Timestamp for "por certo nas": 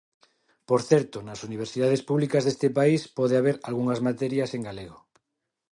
0.67-1.43